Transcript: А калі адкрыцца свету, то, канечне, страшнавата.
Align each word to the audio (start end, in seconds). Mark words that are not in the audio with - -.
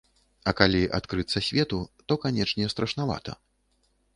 А 0.51 0.53
калі 0.61 0.79
адкрыцца 0.99 1.43
свету, 1.49 1.79
то, 2.07 2.13
канечне, 2.25 2.65
страшнавата. 2.77 3.37